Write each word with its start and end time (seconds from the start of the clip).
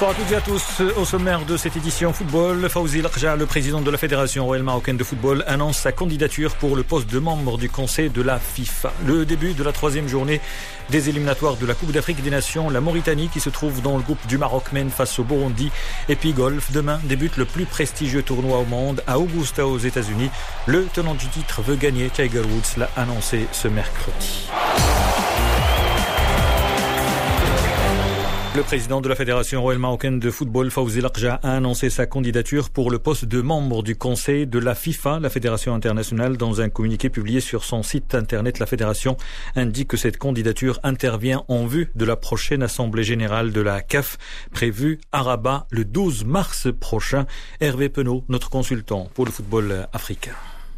Bonsoir 0.00 0.16
à 0.16 0.22
toutes 0.22 0.32
et 0.32 0.36
à 0.36 0.40
tous. 0.40 0.82
Au 0.96 1.04
sommaire 1.04 1.44
de 1.44 1.58
cette 1.58 1.76
édition 1.76 2.14
football, 2.14 2.70
Fawzi 2.70 3.02
Lakja, 3.02 3.36
le 3.36 3.44
président 3.44 3.82
de 3.82 3.90
la 3.90 3.98
Fédération 3.98 4.46
royale 4.46 4.64
marocaine 4.64 4.96
de 4.96 5.04
football, 5.04 5.44
annonce 5.46 5.76
sa 5.76 5.92
candidature 5.92 6.54
pour 6.54 6.74
le 6.74 6.82
poste 6.82 7.10
de 7.10 7.18
membre 7.18 7.58
du 7.58 7.68
conseil 7.68 8.08
de 8.08 8.22
la 8.22 8.38
FIFA. 8.38 8.94
Le 9.04 9.26
début 9.26 9.52
de 9.52 9.62
la 9.62 9.72
troisième 9.72 10.08
journée 10.08 10.40
des 10.88 11.10
éliminatoires 11.10 11.56
de 11.56 11.66
la 11.66 11.74
Coupe 11.74 11.92
d'Afrique 11.92 12.22
des 12.22 12.30
Nations, 12.30 12.70
la 12.70 12.80
Mauritanie 12.80 13.28
qui 13.28 13.40
se 13.40 13.50
trouve 13.50 13.82
dans 13.82 13.98
le 13.98 14.02
groupe 14.02 14.26
du 14.26 14.38
Maroc 14.38 14.72
mène 14.72 14.88
face 14.88 15.18
au 15.18 15.22
Burundi. 15.24 15.70
Et 16.08 16.16
puis 16.16 16.32
golf, 16.32 16.72
demain 16.72 16.98
débute 17.04 17.36
le 17.36 17.44
plus 17.44 17.66
prestigieux 17.66 18.22
tournoi 18.22 18.56
au 18.56 18.64
monde 18.64 19.02
à 19.06 19.18
Augusta 19.18 19.66
aux 19.66 19.76
États-Unis. 19.76 20.30
Le 20.64 20.86
tenant 20.86 21.14
du 21.14 21.26
titre 21.26 21.60
veut 21.60 21.76
gagner. 21.76 22.08
Tiger 22.08 22.40
Woods 22.40 22.78
l'a 22.78 22.88
annoncé 22.96 23.48
ce 23.52 23.68
mercredi. 23.68 24.48
Le 28.56 28.64
président 28.64 29.00
de 29.00 29.08
la 29.08 29.14
Fédération 29.14 29.62
royale 29.62 29.80
marocaine 29.80 30.18
de 30.18 30.28
football, 30.28 30.72
Fawzi 30.72 31.00
Lakja, 31.00 31.38
a 31.44 31.56
annoncé 31.56 31.88
sa 31.88 32.06
candidature 32.06 32.70
pour 32.70 32.90
le 32.90 32.98
poste 32.98 33.24
de 33.24 33.40
membre 33.40 33.84
du 33.84 33.94
conseil 33.94 34.44
de 34.44 34.58
la 34.58 34.74
FIFA, 34.74 35.20
la 35.20 35.30
Fédération 35.30 35.72
internationale. 35.72 36.36
Dans 36.36 36.60
un 36.60 36.68
communiqué 36.68 37.10
publié 37.10 37.40
sur 37.40 37.62
son 37.62 37.84
site 37.84 38.12
internet, 38.12 38.58
la 38.58 38.66
Fédération 38.66 39.16
indique 39.54 39.86
que 39.86 39.96
cette 39.96 40.18
candidature 40.18 40.80
intervient 40.82 41.44
en 41.46 41.66
vue 41.66 41.92
de 41.94 42.04
la 42.04 42.16
prochaine 42.16 42.64
assemblée 42.64 43.04
générale 43.04 43.52
de 43.52 43.60
la 43.60 43.82
CAF, 43.82 44.18
prévue 44.50 44.98
à 45.12 45.22
Rabat 45.22 45.68
le 45.70 45.84
12 45.84 46.24
mars 46.24 46.66
prochain. 46.80 47.26
Hervé 47.60 47.88
Penaud, 47.88 48.24
notre 48.28 48.50
consultant 48.50 49.08
pour 49.14 49.26
le 49.26 49.30
football 49.30 49.86
africain. 49.92 50.32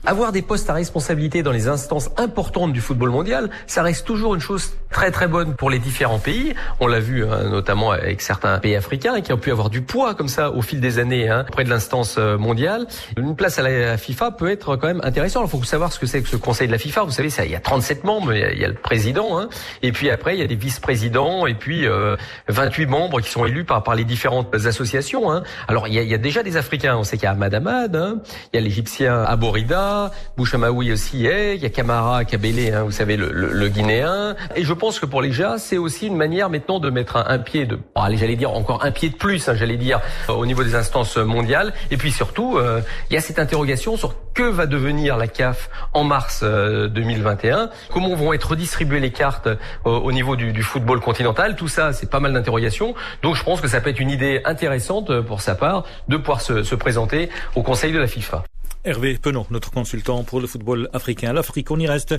Avoir 0.05 0.33
des 0.33 0.43
postes 0.43 0.69
à 0.69 0.75
responsabilité 0.75 1.45
dans 1.45 1.53
les 1.53 1.69
instances 1.69 2.11
importantes 2.17 2.73
du 2.73 2.81
football 2.81 3.11
mondial, 3.11 3.51
ça 3.69 3.85
reste 3.85 4.05
toujours 4.05 4.35
une 4.35 4.41
chose 4.41 4.73
très 4.93 5.11
très 5.11 5.27
bonne 5.27 5.55
pour 5.55 5.71
les 5.71 5.79
différents 5.79 6.19
pays. 6.19 6.55
On 6.79 6.87
l'a 6.87 7.01
vu 7.01 7.25
hein, 7.25 7.49
notamment 7.51 7.91
avec 7.91 8.21
certains 8.21 8.59
pays 8.59 8.77
africains 8.77 9.21
qui 9.21 9.33
ont 9.33 9.39
pu 9.39 9.51
avoir 9.51 9.71
du 9.71 9.83
poids 9.83 10.15
comme 10.15 10.29
ça 10.29 10.51
au 10.51 10.63
fil 10.63 10.81
des 10.81 10.99
années 10.99 11.29
hein, 11.29 11.45
près 11.51 11.65
de 11.65 11.71
l'instance 11.71 12.17
euh, 12.19 12.39
mondiale. 12.39 12.87
Une 13.17 13.35
place 13.35 13.59
à 13.59 13.63
la 13.63 13.97
FIFA 13.97 14.33
peut 14.33 14.51
être 14.51 14.77
quand 14.77 14.87
même 14.87 15.01
intéressant. 15.03 15.43
Il 15.43 15.49
faut 15.49 15.63
savoir 15.65 15.93
ce 15.93 15.99
que 15.99 16.07
c'est 16.07 16.23
que 16.23 16.29
ce 16.29 16.37
conseil 16.37 16.67
de 16.69 16.73
la 16.73 16.79
FIFA. 16.79 17.03
Vous 17.05 17.11
savez, 17.11 17.31
ça, 17.31 17.45
il 17.45 17.51
y 17.51 17.57
a 17.57 17.61
37 17.61 18.05
membres, 18.05 18.35
il 18.35 18.59
y 18.59 18.65
a, 18.65 18.69
le 18.69 18.75
président, 18.75 19.39
hein, 19.39 19.49
et 19.83 19.93
puis 19.93 20.11
après 20.11 20.37
il 20.37 20.41
y 20.41 20.45
a 20.45 20.47
des 20.47 20.55
vice-présidents 20.55 21.47
et 21.47 21.55
puis 21.55 21.87
euh, 21.87 22.17
28 22.49 22.87
membres 22.87 23.21
qui 23.21 23.31
sont 23.31 23.45
élus 23.45 23.65
par, 23.65 23.83
par 23.83 23.95
les 23.95 24.05
différentes 24.05 24.55
associations. 24.55 25.33
Hein. 25.33 25.43
Alors 25.69 25.89
il 25.89 25.95
y, 25.95 25.99
a, 25.99 26.03
il 26.03 26.09
y, 26.09 26.15
a, 26.15 26.19
déjà 26.19 26.43
des 26.43 26.57
Africains. 26.57 26.97
On 26.97 27.05
sait 27.05 27.17
qu'il 27.17 27.25
y 27.25 27.29
a 27.29 27.33
Ahmad 27.33 27.55
Ahmad, 27.55 27.97
hein. 27.97 28.19
il 28.53 28.57
y 28.57 28.59
a 28.59 28.63
l'Égyptien 28.63 29.23
Aborida. 29.23 30.11
Bouchamaoui 30.37 30.93
aussi 30.93 31.27
est, 31.27 31.57
il 31.57 31.63
y 31.63 31.67
a 31.67 31.71
Camara 31.71 32.25
Kabele, 32.25 32.75
hein, 32.75 32.83
vous 32.85 32.93
savez, 32.93 33.17
le, 33.17 33.31
le, 33.33 33.69
Guinéen. 33.69 34.37
Et 34.55 34.65
je 34.65 34.73
pense 34.83 34.99
que 34.99 35.07
pour 35.07 35.23
les 35.23 35.31
JA, 35.31 35.59
c'est 35.59 35.79
aussi 35.79 36.09
une 36.09 36.17
manière 36.17 36.51
maintenant 36.51 36.81
de 36.81 36.91
mettre 36.91 37.17
un, 37.17 37.39
pied 37.39 37.67
de, 37.67 37.79
allez, 37.95 38.17
j'allais 38.17 38.35
dire 38.35 38.51
encore 38.51 38.85
un 38.85 38.91
pied 38.91 39.11
de 39.11 39.15
plus, 39.15 39.49
hein, 39.49 39.55
j'allais 39.55 39.77
dire, 39.77 40.01
au 40.29 40.45
niveau 40.45 40.65
des 40.65 40.75
instances 40.75 41.19
mondiales. 41.19 41.73
Et 41.93 41.97
puis 41.97 42.11
surtout, 42.11 42.59
euh, 42.59 42.81
il 43.09 43.15
y 43.15 43.17
a 43.17 43.21
cette 43.21 43.39
interrogation 43.39 43.97
sur 43.97 44.17
que 44.35 44.43
va 44.43 44.67
devenir 44.67 45.17
la 45.17 45.29
CAF 45.29 45.71
en 45.93 46.03
mars 46.03 46.43
2021, 46.43 47.59
euh, 47.59 47.67
comment 47.93 48.13
vont 48.17 48.33
être 48.33 48.51
redistribuées 48.51 48.99
les 48.99 49.13
cartes 49.13 49.47
euh, 49.47 49.57
au 49.85 50.11
niveau 50.11 50.35
du, 50.35 50.53
du, 50.53 50.65
football 50.65 50.99
continental? 50.99 51.55
Tout 51.55 51.69
ça, 51.69 51.93
c'est 51.93 52.11
pas 52.11 52.19
mal 52.19 52.33
d'interrogations. 52.33 52.97
Donc 53.23 53.37
je 53.37 53.45
pense 53.45 53.61
que 53.61 53.69
ça 53.69 53.81
peut 53.81 53.91
être 53.91 54.01
une 54.01 54.11
idée 54.11 54.41
intéressante 54.45 55.21
pour 55.21 55.43
sa 55.43 55.55
part 55.55 55.85
de 56.09 56.17
pouvoir 56.17 56.41
se, 56.41 56.65
se 56.65 56.75
présenter 56.75 57.31
au 57.55 57.63
Conseil 57.63 57.93
de 57.93 58.01
la 58.01 58.09
FIFA. 58.09 58.43
Hervé 58.85 59.17
Penon, 59.17 59.47
notre 59.51 59.71
consultant 59.71 60.25
pour 60.25 60.41
le 60.41 60.49
football 60.49 60.89
africain. 60.93 61.33
L'Afrique, 61.33 61.71
on 61.71 61.79
y 61.79 61.87
reste. 61.87 62.17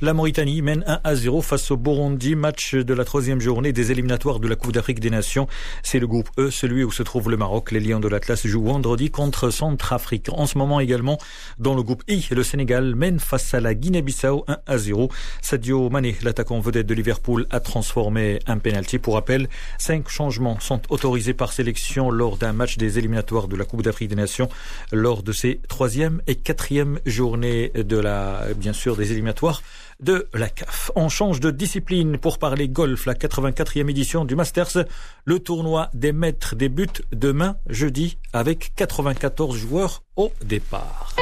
La 0.00 0.14
Mauritanie 0.14 0.62
mène 0.62 0.84
1 0.86 1.00
à 1.02 1.16
0 1.16 1.42
face 1.42 1.72
au 1.72 1.76
Burundi, 1.76 2.36
match 2.36 2.76
de 2.76 2.94
la 2.94 3.04
troisième 3.04 3.40
journée 3.40 3.72
des 3.72 3.90
éliminatoires 3.90 4.38
de 4.38 4.46
la 4.46 4.54
Coupe 4.54 4.70
d'Afrique 4.70 5.00
des 5.00 5.10
Nations. 5.10 5.48
C'est 5.82 5.98
le 5.98 6.06
groupe 6.06 6.28
E, 6.38 6.52
celui 6.52 6.84
où 6.84 6.92
se 6.92 7.02
trouve 7.02 7.30
le 7.30 7.36
Maroc. 7.36 7.72
Les 7.72 7.80
Lions 7.80 7.98
de 7.98 8.06
l'Atlas 8.06 8.46
jouent 8.46 8.66
vendredi 8.66 9.10
contre 9.10 9.50
Centrafrique. 9.50 10.28
En 10.30 10.46
ce 10.46 10.56
moment 10.56 10.78
également, 10.78 11.18
dans 11.58 11.74
le 11.74 11.82
groupe 11.82 12.04
I, 12.06 12.24
le 12.30 12.44
Sénégal 12.44 12.94
mène 12.94 13.18
face 13.18 13.52
à 13.52 13.58
la 13.58 13.74
Guinée-Bissau 13.74 14.44
1 14.46 14.58
à 14.68 14.78
0. 14.78 15.08
Sadio 15.42 15.90
Mané, 15.90 16.16
l'attaquant 16.22 16.60
vedette 16.60 16.86
de 16.86 16.94
Liverpool, 16.94 17.48
a 17.50 17.58
transformé 17.58 18.38
un 18.46 18.58
penalty. 18.58 19.00
Pour 19.00 19.14
rappel, 19.14 19.48
cinq 19.78 20.08
changements 20.08 20.60
sont 20.60 20.80
autorisés 20.90 21.34
par 21.34 21.52
sélection 21.52 22.12
lors 22.12 22.36
d'un 22.36 22.52
match 22.52 22.76
des 22.76 23.00
éliminatoires 23.00 23.48
de 23.48 23.56
la 23.56 23.64
Coupe 23.64 23.82
d'Afrique 23.82 24.10
des 24.10 24.14
Nations 24.14 24.48
lors 24.92 25.24
de 25.24 25.32
ces 25.32 25.58
troisièmes 25.66 26.03
et 26.26 26.34
quatrième 26.34 27.00
journée 27.06 27.70
de 27.74 27.96
la, 27.96 28.42
bien 28.56 28.72
sûr, 28.72 28.96
des 28.96 29.12
éliminatoires 29.12 29.62
de 30.00 30.28
la 30.34 30.48
CAF. 30.48 30.90
On 30.96 31.08
change 31.08 31.40
de 31.40 31.50
discipline 31.50 32.18
pour 32.18 32.38
parler 32.38 32.68
golf, 32.68 33.06
la 33.06 33.14
84e 33.14 33.88
édition 33.88 34.24
du 34.24 34.36
Masters. 34.36 34.86
Le 35.24 35.38
tournoi 35.38 35.90
des 35.94 36.12
maîtres 36.12 36.56
débute 36.56 37.02
demain, 37.12 37.56
jeudi, 37.68 38.18
avec 38.32 38.72
94 38.76 39.56
joueurs 39.56 40.02
au 40.16 40.32
départ. 40.44 41.14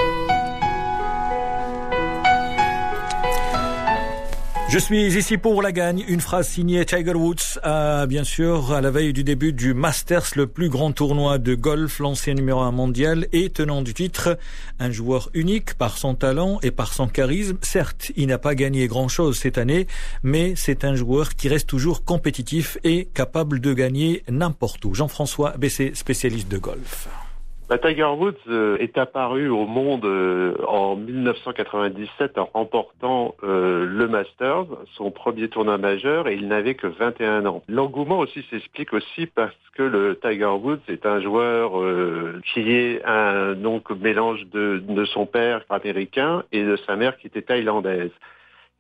Je 4.73 4.79
suis 4.79 5.15
ici 5.15 5.37
pour 5.37 5.61
la 5.61 5.71
gagne. 5.71 6.03
Une 6.09 6.23
phrase 6.23 6.49
signée 6.49 6.87
Tiger 6.87 7.13
Woods, 7.13 7.61
à, 7.63 8.07
bien 8.07 8.25
sûr, 8.25 8.73
à 8.73 8.81
la 8.81 8.91
veille 8.91 9.13
du 9.13 9.23
début 9.23 9.53
du 9.53 9.75
Masters, 9.75 10.31
le 10.35 10.47
plus 10.47 10.71
grand 10.71 10.93
tournoi 10.93 11.37
de 11.37 11.55
golf, 11.55 11.99
l'ancien 11.99 12.33
numéro 12.33 12.61
un 12.61 12.71
mondial 12.71 13.27
et 13.35 13.51
tenant 13.51 13.83
du 13.83 13.93
titre. 13.93 14.39
Un 14.79 14.91
joueur 14.91 15.29
unique 15.35 15.75
par 15.75 15.99
son 15.99 16.15
talent 16.15 16.59
et 16.63 16.71
par 16.71 16.95
son 16.95 17.07
charisme. 17.07 17.59
Certes, 17.61 18.13
il 18.17 18.29
n'a 18.29 18.39
pas 18.39 18.55
gagné 18.55 18.87
grand 18.89 19.09
chose 19.09 19.37
cette 19.37 19.59
année, 19.59 19.87
mais 20.23 20.55
c'est 20.57 20.87
un 20.87 20.95
joueur 20.95 21.35
qui 21.35 21.51
reste 21.51 21.67
toujours 21.67 22.03
compétitif 22.03 22.79
et 22.83 23.11
capable 23.13 23.61
de 23.61 23.75
gagner 23.75 24.23
n'importe 24.31 24.83
où. 24.87 24.95
Jean-François 24.95 25.51
Bessé, 25.59 25.93
spécialiste 25.95 26.49
de 26.49 26.57
golf. 26.57 27.09
Bah, 27.73 27.79
Tiger 27.79 28.05
Woods 28.05 28.35
euh, 28.49 28.77
est 28.81 28.99
apparu 28.99 29.49
au 29.49 29.65
monde 29.65 30.05
euh, 30.05 30.55
en 30.69 30.95
1997 30.95 32.37
en 32.37 32.51
remportant 32.53 33.35
euh, 33.45 33.87
le 33.87 34.09
Masters, 34.09 34.67
son 34.95 35.11
premier 35.11 35.49
tournoi 35.49 35.79
majeur, 35.79 36.29
et 36.29 36.35
il 36.35 36.49
n'avait 36.49 36.75
que 36.75 36.87
21 36.87 37.47
ans. 37.47 37.63
L'engouement 37.69 38.19
aussi 38.19 38.45
s'explique 38.51 38.93
aussi 38.93 39.25
parce 39.25 39.57
que 39.75 39.83
le 39.83 40.19
Tiger 40.21 40.45
Woods 40.45 40.83
est 40.89 41.07
un 41.07 41.23
joueur 41.23 41.73
qui 42.53 42.61
est 42.61 43.03
un 43.07 43.55
donc 43.55 43.91
mélange 43.91 44.45
de, 44.53 44.83
de 44.87 45.05
son 45.07 45.25
père 45.25 45.65
américain 45.71 46.43
et 46.53 46.63
de 46.63 46.77
sa 46.87 46.97
mère 46.97 47.17
qui 47.17 47.29
était 47.29 47.41
thaïlandaise 47.41 48.11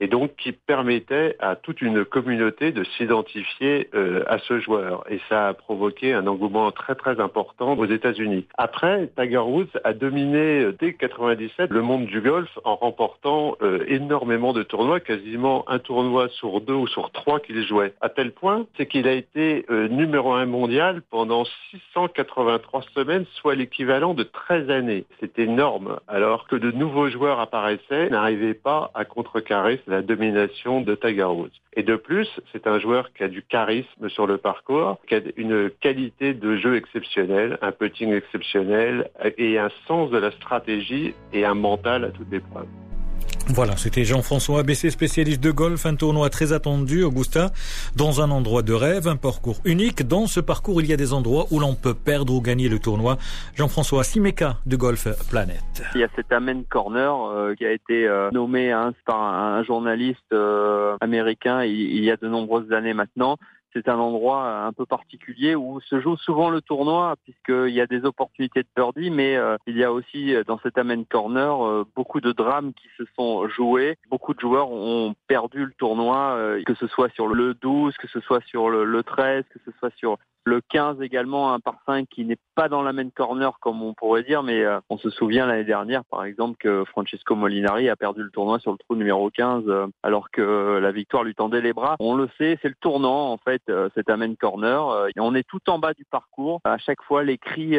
et 0.03 0.09
donc 0.09 0.35
qui 0.35 0.51
permettait 0.51 1.37
à 1.39 1.55
toute 1.55 1.81
une 1.81 2.05
communauté 2.05 2.73
de 2.73 2.83
s'identifier 2.83 3.89
euh, 3.95 4.25
à 4.27 4.39
ce 4.41 4.59
joueur. 4.59 5.05
Et 5.09 5.21
ça 5.29 5.47
a 5.47 5.55
provoqué 5.55 6.13
un 6.13 6.27
engouement 6.27 6.73
très 6.73 6.97
très 6.97 7.21
important 7.21 7.79
aux 7.79 7.87
États-Unis. 7.87 8.47
Après, 8.59 9.09
Tiger 9.17 9.39
Woods 9.39 9.71
a 9.85 9.93
dominé 9.93 10.65
euh, 10.65 10.77
dès 10.77 10.95
97 10.95 11.71
le 11.71 11.83
monde 11.83 12.07
du 12.07 12.21
golf 12.21 12.51
en 12.65 12.75
remportant 12.75 13.55
euh, 13.63 13.85
énormément 13.87 14.53
de 14.53 14.65
tournois, 14.65 14.99
quasiment 14.99 15.65
un 15.71 15.79
tournoi 15.79 16.29
sur 16.31 16.61
deux 16.61 16.75
ou 16.75 16.89
sur 16.89 17.13
trois 17.13 17.39
qu'il 17.39 17.65
jouait. 17.65 17.95
À 18.01 18.09
tel 18.09 18.33
point, 18.33 18.67
c'est 18.77 18.87
qu'il 18.87 19.07
a 19.07 19.13
été 19.13 19.65
numéro 19.71 20.33
un 20.33 20.47
mondial 20.47 21.03
pendant 21.11 21.45
683 21.71 22.83
semaines, 22.95 23.25
soit 23.35 23.55
l'équivalent 23.55 24.15
de 24.15 24.25
13 24.25 24.69
années. 24.71 25.05
C'est 25.21 25.39
énorme, 25.39 25.99
alors 26.09 26.49
que 26.49 26.57
de 26.57 26.73
nouveaux 26.73 27.09
joueurs 27.09 27.39
apparaissaient, 27.39 28.11
n'arrivaient 28.11 28.55
pas 28.55 28.91
à 28.95 29.05
contrecarrer 29.05 29.81
la 29.93 30.03
domination 30.03 30.81
de 30.81 30.95
Tiger 30.95 31.25
Woods. 31.25 31.51
Et 31.75 31.83
de 31.83 31.97
plus, 31.97 32.29
c'est 32.53 32.67
un 32.67 32.79
joueur 32.79 33.13
qui 33.13 33.23
a 33.23 33.29
du 33.29 33.43
charisme 33.43 34.09
sur 34.09 34.27
le 34.27 34.39
parcours, 34.39 34.99
qui 35.07 35.15
a 35.15 35.21
une 35.37 35.71
qualité 35.81 36.35
de 36.35 36.57
jeu 36.57 36.77
exceptionnelle, 36.77 37.59
un 37.63 37.73
putting 37.73 38.13
exceptionnel 38.13 39.11
et 39.39 39.59
un 39.59 39.71
sens 39.87 40.11
de 40.11 40.19
la 40.19 40.31
stratégie 40.33 41.15
et 41.33 41.45
un 41.45 41.55
mental 41.55 42.05
à 42.05 42.11
toute 42.11 42.33
épreuve. 42.33 42.67
Voilà, 43.49 43.77
c'était 43.77 44.05
Jean-François 44.05 44.61
ABC, 44.61 44.91
spécialiste 44.91 45.43
de 45.43 45.51
golf, 45.51 45.85
un 45.85 45.97
tournoi 45.97 46.31
très 46.31 46.53
attendu, 46.53 47.03
Augusta, 47.03 47.51
dans 47.97 48.21
un 48.21 48.31
endroit 48.31 48.63
de 48.63 48.73
rêve, 48.73 49.09
un 49.09 49.17
parcours 49.17 49.61
unique. 49.65 50.07
Dans 50.07 50.27
ce 50.27 50.41
parcours, 50.41 50.81
il 50.81 50.89
y 50.89 50.93
a 50.93 50.97
des 50.97 51.13
endroits 51.13 51.47
où 51.51 51.59
l'on 51.59 51.75
peut 51.75 51.95
perdre 51.95 52.33
ou 52.33 52.41
gagner 52.41 52.69
le 52.69 52.79
tournoi. 52.79 53.19
Jean-François 53.57 54.05
Simeka 54.05 54.57
de 54.65 54.77
Golf 54.77 55.09
Planet. 55.29 55.83
Il 55.95 56.01
y 56.01 56.05
a 56.05 56.09
cet 56.15 56.33
Amen 56.33 56.65
Corner 56.65 57.15
euh, 57.15 57.55
qui 57.55 57.67
a 57.67 57.73
été 57.73 58.07
euh, 58.07 58.31
nommé 58.31 58.71
hein, 58.71 58.95
par 59.05 59.21
un, 59.21 59.63
journaliste 59.65 60.21
euh, 60.33 60.97
américain 61.01 61.65
il 61.65 62.03
y 62.03 62.11
a 62.11 62.17
de 62.17 62.29
nombreuses 62.29 62.73
années 62.73 62.95
maintenant 62.95 63.39
c'est 63.73 63.89
un 63.89 63.99
endroit 63.99 64.65
un 64.65 64.73
peu 64.73 64.87
particulier 64.87 65.55
où 65.55 65.81
se 65.81 66.01
joue 66.01 66.17
souvent 66.17 66.51
le 66.51 66.61
tournoi 66.61 67.15
puisqu'il 67.25 67.75
y 67.75 67.81
a 67.81 67.87
des 67.87 68.05
opportunités 68.05 68.63
de 68.63 68.69
birdie, 68.77 69.11
mais 69.11 69.37
euh, 69.37 69.57
il 69.67 69.77
y 69.77 69.85
a 69.85 69.93
aussi 69.93 70.35
euh, 70.35 70.45
dans 70.45 70.59
cet 70.61 70.79
Amen 70.79 71.05
Corner 71.07 71.65
euh, 71.65 71.85
beaucoup 71.95 72.21
de 72.21 72.33
drames 72.33 72.73
qui 72.75 72.89
se 72.97 73.05
sont 73.17 73.49
joués. 73.49 73.97
Beaucoup 74.11 74.35
de 74.35 74.41
joueurs 74.41 74.71
ont 74.71 75.15
perdu 75.27 75.67
le 75.67 75.73
tournoi, 75.73 76.39
que 76.67 76.75
ce 76.75 76.87
soit 76.87 77.11
sur 77.11 77.29
le 77.29 77.55
12, 77.55 77.97
que 77.97 78.09
ce 78.09 78.21
soit 78.21 78.43
sur 78.45 78.69
le, 78.69 79.03
13, 79.03 79.45
que 79.51 79.59
ce 79.65 79.71
soit 79.79 79.91
sur 79.97 80.19
Le 80.45 80.61
15 80.61 81.01
également, 81.03 81.53
un 81.55 81.61
par 81.61 81.77
5 81.87 82.09
qui 82.09 82.25
n'est 82.25 82.39
pas 82.57 82.69
dans 82.69 82.83
la 82.83 82.93
main 82.93 83.09
corner 83.11 83.59
comme 83.61 83.81
on 83.83 83.95
pourrait 83.95 84.25
dire, 84.25 84.43
mais 84.43 84.65
euh, 84.65 84.81
on 84.91 84.99
se 84.99 85.09
souvient 85.09 85.47
l'année 85.47 85.65
dernière 85.65 86.05
par 86.05 86.25
exemple 86.25 86.57
que 86.59 86.85
Francesco 86.87 87.37
Molinari 87.37 87.89
a 87.89 87.95
perdu 87.95 88.25
le 88.25 88.31
tournoi 88.31 88.59
sur 88.59 88.73
le 88.73 88.79
trou 88.79 88.97
numéro 88.97 89.31
15 89.31 89.65
euh, 89.69 89.87
alors 90.03 90.31
que 90.31 90.79
la 90.83 90.91
victoire 90.91 91.23
lui 91.23 91.37
tendait 91.37 91.61
les 91.61 91.73
bras. 91.73 91.95
On 92.01 92.17
le 92.17 92.29
sait, 92.39 92.59
c'est 92.61 92.69
le 92.69 92.75
tournant 92.81 93.31
en 93.31 93.39
fait, 93.39 93.63
euh, 93.69 93.89
c'est 93.95 94.11
un 94.11 94.17
main 94.17 94.35
corner. 94.35 95.09
on 95.17 95.35
est 95.37 95.47
tout 95.47 95.71
en 95.71 95.79
bas 95.79 95.95
du 95.95 96.05
parcours. 96.05 96.61
À 96.65 96.79
chaque 96.79 97.03
fois, 97.03 97.23
les 97.23 97.39
cris 97.39 97.79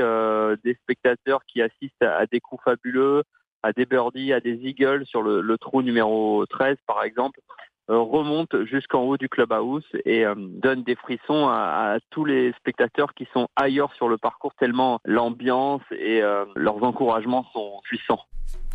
des 0.64 0.74
spectateurs 0.84 1.44
qui 1.46 1.62
assistent 1.62 2.02
à 2.02 2.26
des 2.28 2.40
coups 2.40 2.64
fabuleux, 2.64 3.24
à 3.64 3.72
des 3.72 3.86
birdies, 3.86 4.34
à 4.34 4.42
des 4.42 4.60
eagles 4.64 5.06
sur 5.06 5.22
le, 5.24 5.58
trou 5.58 5.82
numéro 5.82 6.46
13 6.46 6.78
par 6.86 7.04
exemple, 7.04 7.40
euh, 7.40 7.54
remonte 7.88 8.64
jusqu'en 8.66 9.02
haut 9.02 9.18
du 9.18 9.30
clubhouse 9.30 9.86
et 10.06 10.26
euh, 10.26 10.36
donne 10.38 10.84
des 10.84 10.96
frissons 10.96 11.48
à, 11.48 11.98
tous 12.10 12.26
les 12.26 12.54
spectateurs 12.54 13.14
qui 13.14 13.28
sont 13.34 13.48
ailleurs 13.56 13.94
sur 13.94 14.08
le 14.08 14.18
parcours 14.18 14.54
tellement 14.56 15.00
l'ambiance 15.06 15.82
et 15.92 16.22
euh, 16.22 16.46
leurs 16.56 16.84
encouragements 16.84 17.46
sont 17.54 17.80
puissants. 17.84 18.22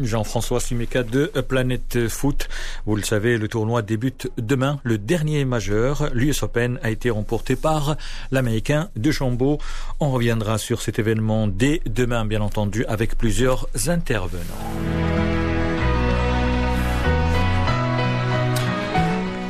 Jean-François 0.01 0.61
Simeka 0.61 1.03
de 1.03 1.27
Planète 1.49 2.09
Foot. 2.09 2.49
Vous 2.87 2.95
le 2.95 3.03
savez, 3.03 3.37
le 3.37 3.49
tournoi 3.49 3.83
débute 3.83 4.31
demain. 4.39 4.79
Le 4.85 4.97
dernier 4.97 5.45
majeur, 5.45 6.09
l'US 6.13 6.43
Open, 6.43 6.79
a 6.83 6.91
été 6.91 7.11
remporté 7.11 7.57
par 7.57 7.97
l'Américain 8.31 8.91
de 8.95 9.11
Chambaud. 9.11 9.59
On 9.99 10.11
reviendra 10.11 10.59
sur 10.59 10.83
cet 10.83 10.99
événement 10.99 11.49
dès 11.49 11.81
demain, 11.87 12.25
bien 12.25 12.41
entendu, 12.41 12.85
avec 12.87 13.19
plusieurs 13.19 13.67
intervenants. 13.89 15.08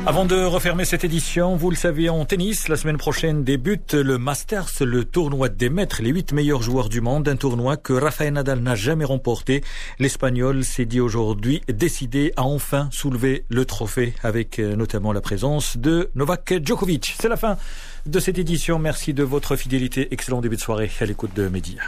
Avant 0.09 0.25
de 0.25 0.43
refermer 0.43 0.85
cette 0.85 1.03
édition, 1.03 1.55
vous 1.55 1.69
le 1.69 1.75
savez, 1.75 2.09
en 2.09 2.25
tennis, 2.25 2.67
la 2.67 2.77
semaine 2.77 2.97
prochaine 2.97 3.43
débute 3.43 3.93
le 3.93 4.17
Masters, 4.17 4.71
le 4.81 5.05
tournoi 5.05 5.49
des 5.49 5.69
maîtres, 5.69 6.01
les 6.01 6.09
huit 6.09 6.33
meilleurs 6.33 6.63
joueurs 6.63 6.89
du 6.89 6.99
monde, 6.99 7.29
un 7.29 7.35
tournoi 7.35 7.77
que 7.77 7.93
Rafael 7.93 8.33
Nadal 8.33 8.59
n'a 8.61 8.73
jamais 8.73 9.05
remporté. 9.05 9.63
L'Espagnol 9.99 10.63
s'est 10.63 10.87
dit 10.87 10.99
aujourd'hui 10.99 11.61
décidé 11.71 12.33
à 12.37 12.41
enfin 12.41 12.89
soulever 12.91 13.45
le 13.49 13.65
trophée 13.65 14.15
avec 14.23 14.57
euh, 14.57 14.75
notamment 14.75 15.13
la 15.13 15.21
présence 15.21 15.77
de 15.77 16.09
Novak 16.15 16.55
Djokovic. 16.65 17.15
C'est 17.21 17.29
la 17.29 17.37
fin 17.37 17.59
de 18.07 18.19
cette 18.19 18.39
édition. 18.39 18.79
Merci 18.79 19.13
de 19.13 19.21
votre 19.21 19.55
fidélité. 19.57 20.07
Excellent 20.09 20.41
début 20.41 20.55
de 20.55 20.61
soirée 20.61 20.89
à 20.99 21.05
l'écoute 21.05 21.35
de 21.35 21.47
Média. 21.49 21.83